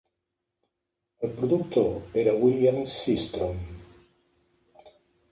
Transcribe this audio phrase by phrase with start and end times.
[1.27, 3.61] El productor era William Sistrom.